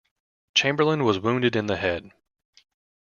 [0.55, 2.09] Chamberlain was wounded in the head.